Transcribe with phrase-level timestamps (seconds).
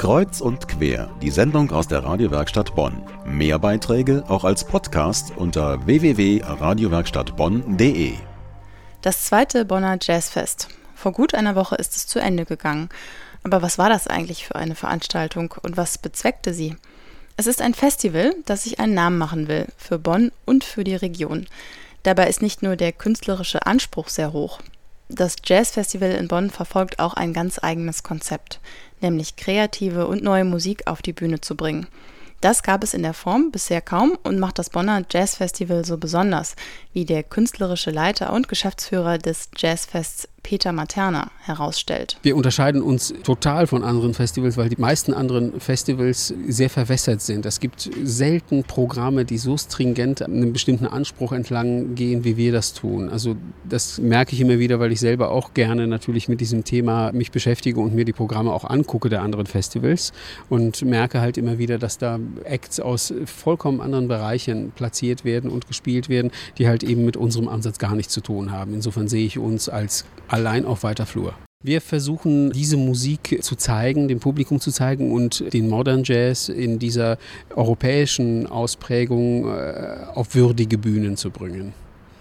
[0.00, 3.02] Kreuz und quer, die Sendung aus der Radiowerkstatt Bonn.
[3.26, 8.14] Mehr Beiträge auch als Podcast unter www.radiowerkstattbonn.de.
[9.02, 10.68] Das zweite Bonner Jazzfest.
[10.94, 12.88] Vor gut einer Woche ist es zu Ende gegangen.
[13.42, 16.76] Aber was war das eigentlich für eine Veranstaltung und was bezweckte sie?
[17.36, 20.96] Es ist ein Festival, das sich einen Namen machen will, für Bonn und für die
[20.96, 21.46] Region.
[22.04, 24.60] Dabei ist nicht nur der künstlerische Anspruch sehr hoch.
[25.12, 28.60] Das Jazzfestival in Bonn verfolgt auch ein ganz eigenes Konzept,
[29.00, 31.88] nämlich kreative und neue Musik auf die Bühne zu bringen.
[32.40, 36.54] Das gab es in der Form bisher kaum und macht das Bonner Jazzfestival so besonders,
[36.92, 42.16] wie der künstlerische Leiter und Geschäftsführer des Jazzfests Peter Materna herausstellt.
[42.24, 47.46] Wir unterscheiden uns total von anderen Festivals, weil die meisten anderen Festivals sehr verwässert sind.
[47.46, 52.74] Es gibt selten Programme, die so stringent einem bestimmten Anspruch entlang gehen, wie wir das
[52.74, 53.10] tun.
[53.10, 57.12] Also das merke ich immer wieder, weil ich selber auch gerne natürlich mit diesem Thema
[57.12, 60.12] mich beschäftige und mir die Programme auch angucke der anderen Festivals
[60.48, 65.68] und merke halt immer wieder, dass da Acts aus vollkommen anderen Bereichen platziert werden und
[65.68, 68.74] gespielt werden, die halt eben mit unserem Ansatz gar nichts zu tun haben.
[68.74, 70.04] Insofern sehe ich uns als
[70.40, 71.34] allein auf weiter Flur.
[71.62, 76.78] Wir versuchen diese Musik zu zeigen, dem Publikum zu zeigen und den Modern Jazz in
[76.78, 77.18] dieser
[77.54, 81.74] europäischen Ausprägung äh, auf würdige Bühnen zu bringen.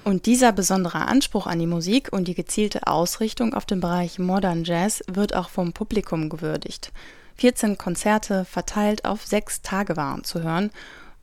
[0.03, 4.65] Und dieser besondere Anspruch an die Musik und die gezielte Ausrichtung auf den Bereich Modern
[4.65, 6.91] Jazz wird auch vom Publikum gewürdigt.
[7.37, 10.71] 14 Konzerte verteilt auf sechs Tage waren zu hören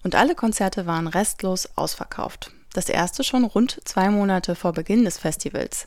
[0.05, 2.53] und alle Konzerte waren restlos ausverkauft.
[2.73, 5.87] Das erste schon rund zwei Monate vor Beginn des Festivals.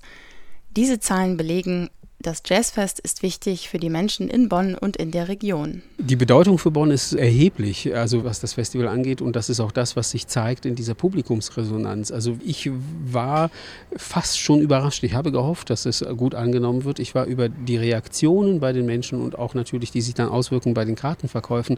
[0.75, 1.89] Diese Zahlen belegen,
[2.21, 5.83] das Jazzfest ist wichtig für die Menschen in Bonn und in der Region.
[5.97, 9.21] Die Bedeutung für Bonn ist erheblich, also was das Festival angeht.
[9.21, 12.11] Und das ist auch das, was sich zeigt in dieser Publikumsresonanz.
[12.11, 12.69] Also ich
[13.05, 13.51] war
[13.95, 15.01] fast schon überrascht.
[15.03, 16.99] Ich habe gehofft, dass es gut angenommen wird.
[16.99, 20.73] Ich war über die Reaktionen bei den Menschen und auch natürlich, die sich dann auswirken
[20.73, 21.77] bei den Kartenverkäufen,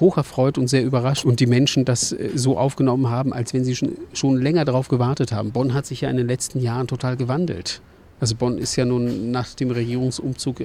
[0.00, 1.24] hoch erfreut und sehr überrascht.
[1.24, 4.88] Und die Menschen das äh, so aufgenommen haben, als wenn sie schon, schon länger darauf
[4.88, 5.50] gewartet haben.
[5.50, 7.80] Bonn hat sich ja in den letzten Jahren total gewandelt.
[8.20, 10.64] Also Bonn ist ja nun nach dem Regierungsumzug äh,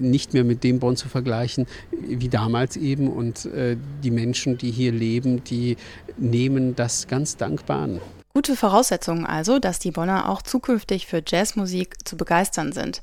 [0.00, 3.08] nicht mehr mit dem Bonn zu vergleichen wie damals eben.
[3.08, 5.76] Und äh, die Menschen, die hier leben, die
[6.16, 8.00] nehmen das ganz dankbar an.
[8.34, 13.02] Gute Voraussetzungen also, dass die Bonner auch zukünftig für Jazzmusik zu begeistern sind.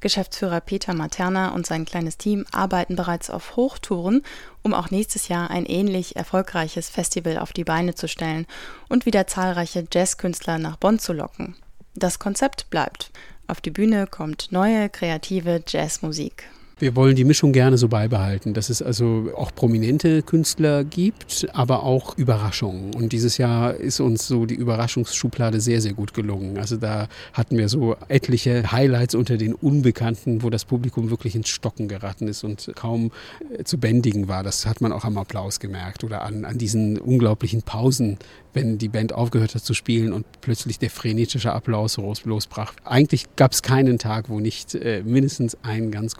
[0.00, 4.22] Geschäftsführer Peter Materna und sein kleines Team arbeiten bereits auf Hochtouren,
[4.62, 8.46] um auch nächstes Jahr ein ähnlich erfolgreiches Festival auf die Beine zu stellen
[8.88, 11.56] und wieder zahlreiche Jazzkünstler nach Bonn zu locken.
[11.98, 13.10] Das Konzept bleibt.
[13.48, 16.44] Auf die Bühne kommt neue, kreative Jazzmusik.
[16.80, 21.82] Wir wollen die Mischung gerne so beibehalten, dass es also auch prominente Künstler gibt, aber
[21.82, 22.94] auch Überraschungen.
[22.94, 26.56] Und dieses Jahr ist uns so die Überraschungsschublade sehr, sehr gut gelungen.
[26.56, 31.48] Also da hatten wir so etliche Highlights unter den Unbekannten, wo das Publikum wirklich ins
[31.48, 33.10] Stocken geraten ist und kaum
[33.58, 34.44] äh, zu bändigen war.
[34.44, 38.18] Das hat man auch am Applaus gemerkt oder an, an diesen unglaublichen Pausen,
[38.52, 42.72] wenn die Band aufgehört hat zu spielen und plötzlich der frenetische Applaus losbrach.
[42.84, 46.16] Eigentlich gab es keinen Tag, wo nicht äh, mindestens ein ganz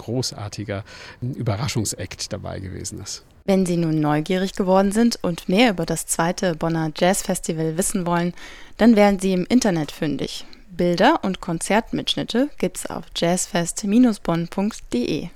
[0.49, 0.85] großartiger
[1.21, 3.25] Überraschungsakt dabei gewesen ist.
[3.45, 8.07] Wenn Sie nun neugierig geworden sind und mehr über das zweite Bonner Jazz Festival wissen
[8.07, 8.35] wollen,
[8.77, 10.45] dann werden Sie im Internet fündig.
[10.71, 15.29] Bilder und Konzertmitschnitte gibt's auf jazzfest-bonn.de.